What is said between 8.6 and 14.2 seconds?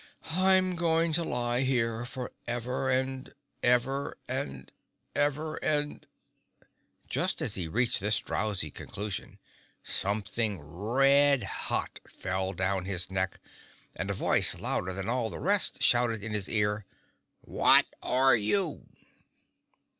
conclusion, something red hot fell down his neck and a